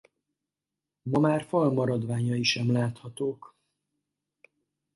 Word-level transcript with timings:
Ma 1.05 1.19
már 1.19 1.43
falmaradványai 1.43 2.43
sem 2.43 2.71
láthatók. 2.71 3.55